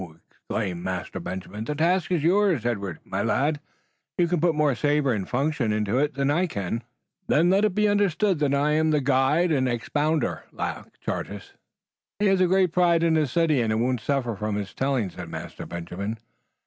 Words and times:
exclaimed 0.31 0.81
Master 0.83 1.19
Benjamin. 1.19 1.63
"The 1.63 1.75
task 1.75 2.09
is 2.11 2.23
yours, 2.23 2.65
Edward, 2.65 2.97
my 3.05 3.21
lad. 3.21 3.59
You 4.17 4.27
can 4.27 4.41
put 4.41 4.55
more 4.55 4.73
savor 4.73 5.13
and 5.13 5.29
unction 5.31 5.71
into 5.71 5.99
it 5.99 6.15
than 6.15 6.31
I 6.31 6.47
can." 6.47 6.81
"Then 7.27 7.51
let 7.51 7.65
it 7.65 7.75
be 7.75 7.87
understood 7.87 8.39
that 8.39 8.51
I'm 8.55 8.89
the 8.89 8.99
guide 8.99 9.51
and 9.51 9.69
expounder," 9.69 10.45
laughed 10.51 10.99
Charteris. 11.01 11.53
"He 12.17 12.25
has 12.25 12.41
a 12.41 12.47
great 12.47 12.71
pride 12.71 13.03
in 13.03 13.13
his 13.13 13.29
city, 13.31 13.61
and 13.61 13.71
it 13.71 13.75
won't 13.75 14.01
suffer 14.01 14.35
from 14.35 14.55
his 14.55 14.73
telling," 14.73 15.11
said 15.11 15.29
Master 15.29 15.67
Benjamin. 15.67 16.17